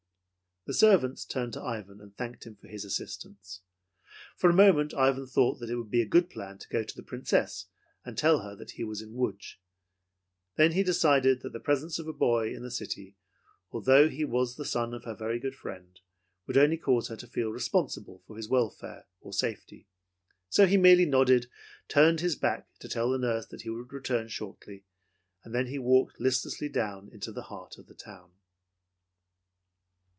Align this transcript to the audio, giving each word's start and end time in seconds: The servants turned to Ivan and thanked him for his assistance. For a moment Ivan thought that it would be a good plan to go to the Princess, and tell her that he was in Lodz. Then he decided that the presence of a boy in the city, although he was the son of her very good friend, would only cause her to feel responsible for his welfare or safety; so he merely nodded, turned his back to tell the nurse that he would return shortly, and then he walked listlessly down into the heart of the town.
The 0.65 0.75
servants 0.75 1.25
turned 1.25 1.53
to 1.53 1.61
Ivan 1.63 1.99
and 1.99 2.15
thanked 2.15 2.45
him 2.45 2.55
for 2.55 2.67
his 2.67 2.85
assistance. 2.85 3.61
For 4.37 4.47
a 4.47 4.53
moment 4.55 4.93
Ivan 4.93 5.25
thought 5.25 5.55
that 5.59 5.71
it 5.71 5.75
would 5.75 5.89
be 5.89 6.03
a 6.03 6.07
good 6.07 6.29
plan 6.29 6.59
to 6.59 6.69
go 6.69 6.83
to 6.83 6.95
the 6.95 7.01
Princess, 7.01 7.65
and 8.05 8.15
tell 8.15 8.41
her 8.41 8.55
that 8.55 8.69
he 8.71 8.83
was 8.83 9.01
in 9.01 9.15
Lodz. 9.15 9.57
Then 10.57 10.73
he 10.73 10.83
decided 10.83 11.41
that 11.41 11.51
the 11.53 11.59
presence 11.59 11.97
of 11.97 12.07
a 12.07 12.13
boy 12.13 12.53
in 12.53 12.61
the 12.61 12.69
city, 12.69 13.15
although 13.71 14.07
he 14.07 14.23
was 14.23 14.55
the 14.55 14.63
son 14.63 14.93
of 14.93 15.03
her 15.03 15.15
very 15.15 15.39
good 15.39 15.55
friend, 15.55 15.99
would 16.45 16.57
only 16.59 16.77
cause 16.77 17.07
her 17.07 17.15
to 17.17 17.25
feel 17.27 17.49
responsible 17.49 18.21
for 18.27 18.37
his 18.37 18.47
welfare 18.47 19.07
or 19.19 19.33
safety; 19.33 19.87
so 20.47 20.67
he 20.67 20.77
merely 20.77 21.07
nodded, 21.07 21.49
turned 21.87 22.19
his 22.19 22.35
back 22.35 22.67
to 22.81 22.87
tell 22.87 23.09
the 23.09 23.17
nurse 23.17 23.47
that 23.47 23.63
he 23.63 23.69
would 23.71 23.91
return 23.91 24.27
shortly, 24.27 24.85
and 25.43 25.55
then 25.55 25.65
he 25.65 25.79
walked 25.79 26.19
listlessly 26.19 26.69
down 26.69 27.09
into 27.11 27.31
the 27.31 27.43
heart 27.49 27.79
of 27.79 27.87
the 27.87 27.95
town. 27.95 28.33